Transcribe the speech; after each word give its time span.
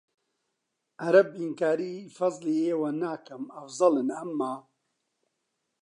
عەرەب 1.03 1.29
ئینکاری 1.39 1.93
فەزڵی 2.15 2.61
ئێوە 2.67 2.89
ناکەم 3.03 3.43
ئەفزەلن 3.55 4.09
ئەمما 4.17 4.53